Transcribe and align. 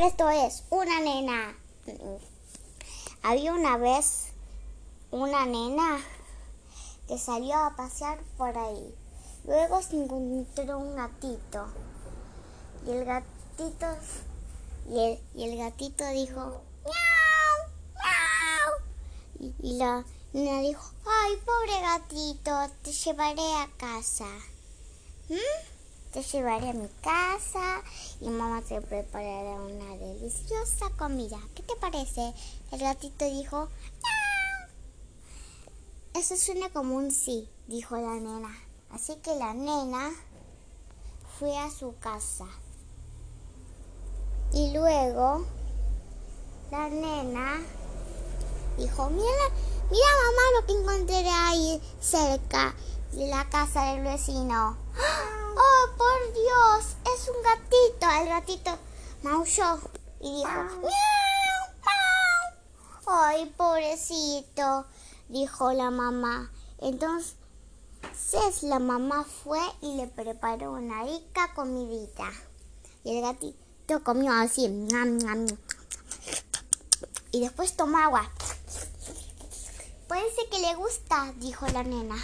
Esto 0.00 0.30
es 0.30 0.64
una 0.70 0.98
nena. 1.00 1.54
Había 3.22 3.52
una 3.52 3.76
vez 3.76 4.28
una 5.10 5.44
nena 5.44 6.00
que 7.06 7.18
salió 7.18 7.54
a 7.54 7.76
pasear 7.76 8.18
por 8.38 8.56
ahí. 8.56 8.94
Luego 9.44 9.82
se 9.82 10.02
encontró 10.02 10.78
un 10.78 10.96
gatito. 10.96 11.66
Y 12.86 12.92
el 12.92 13.04
gatito 13.04 13.86
y 14.88 15.44
el, 15.44 15.58
gatito 15.58 16.08
dijo 16.08 16.62
miau, 16.82 17.58
miau. 17.94 19.52
Y, 19.58 19.76
la 19.76 20.02
nena 20.32 20.62
dijo, 20.62 20.94
ay, 21.04 21.36
pobre 21.44 21.78
gatito, 21.82 22.74
te 22.82 22.92
llevaré 22.92 23.54
a 23.56 23.68
casa. 23.76 24.28
¿Mm? 25.28 25.79
Te 26.12 26.22
llevaré 26.22 26.70
a 26.70 26.72
mi 26.72 26.88
casa 27.02 27.82
y 28.20 28.28
mamá 28.28 28.62
te 28.62 28.80
preparará 28.80 29.60
una 29.60 29.96
deliciosa 29.96 30.90
comida. 30.98 31.38
¿Qué 31.54 31.62
te 31.62 31.76
parece? 31.76 32.34
El 32.72 32.80
gatito 32.80 33.24
dijo, 33.26 33.68
Eso 36.14 36.36
suena 36.36 36.68
como 36.70 36.96
un 36.96 37.12
sí, 37.12 37.48
dijo 37.68 37.96
la 37.96 38.14
nena. 38.14 38.50
Así 38.90 39.14
que 39.16 39.36
la 39.36 39.54
nena 39.54 40.10
fue 41.38 41.56
a 41.56 41.70
su 41.70 41.96
casa. 42.00 42.46
Y 44.52 44.72
luego 44.72 45.46
la 46.72 46.88
nena 46.88 47.60
dijo, 48.76 49.10
mira, 49.10 49.46
mira 49.90 50.06
mamá 50.26 50.42
lo 50.60 50.66
que 50.66 50.72
encontré 50.72 51.28
ahí 51.28 51.80
cerca 52.00 52.74
de 53.12 53.28
la 53.28 53.48
casa 53.48 53.92
del 53.92 54.02
vecino. 54.02 54.76
¡Oh, 54.96 55.19
por 55.96 56.32
Dios! 56.32 56.96
Es 57.14 57.28
un 57.28 57.42
gatito. 57.42 58.10
El 58.22 58.28
gatito 58.28 58.78
maulló 59.22 59.78
y 60.20 60.36
dijo, 60.36 60.50
¡Miau! 60.50 60.80
¡Miau! 60.80 62.40
¡Ay, 63.06 63.46
pobrecito! 63.56 64.86
Dijo 65.28 65.72
la 65.72 65.90
mamá. 65.90 66.50
Entonces 66.78 67.34
la 68.62 68.78
mamá 68.78 69.24
fue 69.24 69.60
y 69.80 69.96
le 69.96 70.06
preparó 70.06 70.72
una 70.72 71.04
rica 71.04 71.52
comidita. 71.54 72.30
Y 73.04 73.16
el 73.16 73.22
gatito 73.22 74.02
comió 74.04 74.32
así. 74.32 74.66
Y 77.32 77.40
después 77.40 77.76
tomó 77.76 77.98
agua. 77.98 78.30
Parece 80.08 80.48
que 80.50 80.58
le 80.58 80.74
gusta, 80.74 81.32
dijo 81.36 81.66
la 81.68 81.82
nena. 81.84 82.16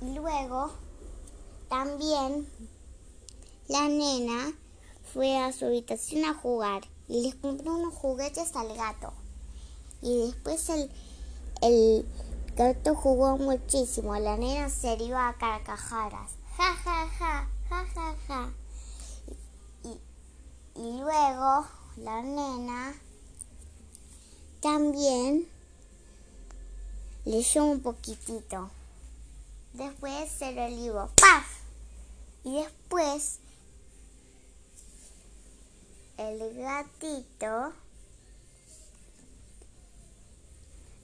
Y 0.00 0.14
luego 0.14 0.72
también 1.68 2.48
la 3.68 3.88
nena 3.88 4.52
fue 5.12 5.38
a 5.38 5.52
su 5.52 5.66
habitación 5.66 6.24
a 6.24 6.34
jugar 6.34 6.82
y 7.08 7.22
les 7.22 7.34
compró 7.34 7.74
unos 7.74 7.94
juguetes 7.94 8.54
al 8.56 8.74
gato. 8.76 9.12
Y 10.02 10.26
después 10.26 10.68
el, 10.68 10.90
el 11.62 12.06
gato 12.56 12.94
jugó 12.94 13.38
muchísimo. 13.38 14.14
La 14.18 14.36
nena 14.36 14.68
se 14.68 14.96
dio 14.96 15.16
a 15.18 15.34
carcajadas. 15.38 16.32
Ja, 16.56 16.74
ja, 16.74 17.08
ja, 17.18 17.48
ja, 17.68 17.86
ja, 17.94 18.16
ja. 18.28 18.52
Y, 19.84 20.80
y 20.80 21.00
luego 21.00 21.66
la 21.96 22.22
nena 22.22 22.94
también 24.60 25.48
leyó 27.24 27.64
un 27.64 27.80
poquitito. 27.80 28.70
Después 29.74 30.30
se 30.30 30.52
lo 30.52 30.68
libro. 30.68 31.10
¡Paf! 31.20 31.46
Y 32.44 32.62
después 32.62 33.40
el 36.16 36.54
gatito 36.56 37.72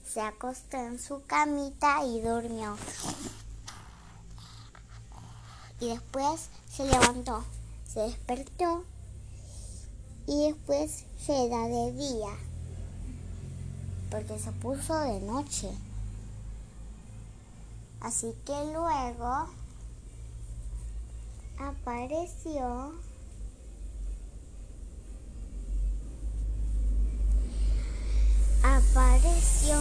se 0.07 0.21
acostó 0.21 0.77
en 0.77 0.99
su 0.99 1.21
camita 1.25 2.05
y 2.05 2.21
durmió. 2.21 2.77
Y 5.81 5.87
después 5.89 6.49
se 6.71 6.85
levantó, 6.85 7.43
se 7.91 7.99
despertó 8.01 8.85
y 10.27 10.47
después 10.47 11.03
se 11.25 11.49
da 11.49 11.67
de 11.67 11.91
día 11.91 12.37
porque 14.09 14.39
se 14.39 14.51
puso 14.53 14.97
de 14.99 15.19
noche. 15.21 15.69
Así 18.01 18.33
que 18.45 18.53
luego 18.73 19.47
apareció 21.59 22.93
apareció 28.63 29.75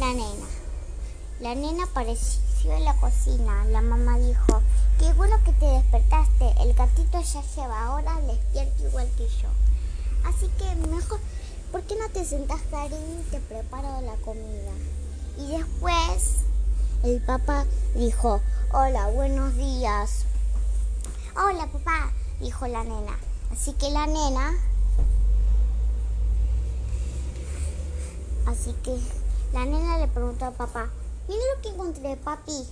la 0.00 0.08
nena. 0.08 0.46
La 1.40 1.54
nena 1.54 1.84
apareció 1.84 2.72
en 2.72 2.84
la 2.84 2.94
cocina. 2.96 3.64
La 3.66 3.80
mamá 3.80 4.18
dijo, 4.18 4.60
qué 4.98 5.12
bueno 5.12 5.36
que 5.44 5.52
te 5.52 5.66
despertaste. 5.66 6.52
El 6.60 6.74
gatito 6.74 7.20
ya 7.20 7.42
lleva 7.54 7.92
horas 7.94 8.26
despierto 8.26 8.88
igual 8.88 9.08
que 9.16 9.28
yo. 9.28 9.48
Así 10.24 10.48
que 10.58 10.88
mejor, 10.88 11.20
¿por 11.70 11.82
qué 11.82 11.94
no 11.94 12.08
te 12.08 12.24
sentás, 12.24 12.60
Karin, 12.72 13.20
y 13.20 13.30
te 13.30 13.38
preparo 13.38 14.00
la 14.00 14.16
comida? 14.16 14.72
Y 15.38 15.46
después 15.56 16.47
el 17.04 17.20
papá 17.20 17.64
dijo, 17.94 18.40
hola, 18.72 19.06
buenos 19.08 19.54
días. 19.54 20.24
Hola, 21.36 21.68
papá, 21.68 22.12
dijo 22.40 22.66
la 22.66 22.82
nena. 22.82 23.16
Así 23.52 23.72
que 23.74 23.90
la 23.90 24.06
nena... 24.06 24.52
Así 28.46 28.72
que 28.82 28.98
la 29.52 29.64
nena 29.64 29.98
le 29.98 30.08
preguntó 30.08 30.46
a 30.46 30.50
papá, 30.50 30.88
mira 31.28 31.40
lo 31.54 31.62
que 31.62 31.68
encontré, 31.68 32.16
papi. 32.16 32.66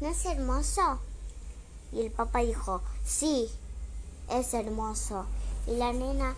¿No 0.00 0.08
es 0.08 0.24
hermoso? 0.26 1.00
Y 1.90 2.02
el 2.02 2.12
papá 2.12 2.40
dijo, 2.40 2.82
sí, 3.04 3.50
es 4.30 4.54
hermoso. 4.54 5.24
Y 5.66 5.76
la 5.76 5.92
nena 5.92 6.36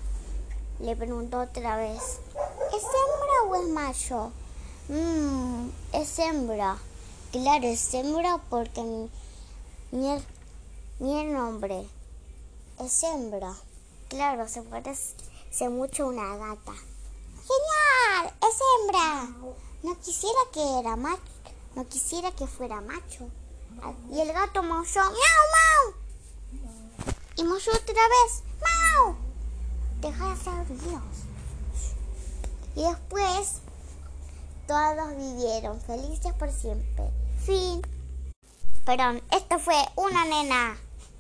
le 0.80 0.96
preguntó 0.96 1.40
otra 1.40 1.76
vez, 1.76 2.20
¿es 2.72 2.82
hembra 2.82 3.42
o 3.48 3.56
es 3.56 3.68
macho? 3.68 4.32
Mmm, 4.88 5.68
es 5.92 6.18
hembra. 6.18 6.78
Claro, 7.30 7.66
es 7.66 7.92
hembra 7.92 8.38
porque 8.48 8.80
mi, 8.80 9.10
mi, 10.98 11.24
nombre 11.24 11.86
es 12.80 13.02
hembra. 13.02 13.54
Claro, 14.08 14.48
se 14.48 14.62
parece 14.62 15.68
mucho 15.68 16.04
a 16.04 16.06
una 16.06 16.36
gata. 16.38 16.72
¡Genial! 16.72 18.34
¡Es 18.40 18.58
hembra! 18.80 19.28
No 19.82 20.00
quisiera 20.00 20.40
que 20.54 20.78
era 20.78 20.96
macho. 20.96 21.20
No 21.74 21.86
quisiera 21.86 22.32
que 22.32 22.46
fuera 22.46 22.80
macho. 22.80 23.28
Y 24.10 24.20
el 24.20 24.32
gato 24.32 24.62
maulló. 24.62 25.02
¡Miau, 25.02 25.44
mau! 25.58 25.94
Y 27.36 27.44
maulló 27.44 27.72
otra 27.72 28.08
vez. 28.08 28.42
¡Mau! 28.62 29.16
Deja 30.00 30.28
de 30.28 30.32
hacer 30.32 30.66
ruidos. 30.66 31.02
Y 32.74 32.84
después 32.84 33.60
todos 34.68 35.16
vivieron 35.16 35.80
felices 35.80 36.32
por 36.34 36.52
siempre. 36.52 37.10
Fin. 37.44 37.80
Perdón, 38.84 39.22
esto 39.32 39.58
fue 39.58 39.74
una 39.96 40.24
nena. 40.26 40.76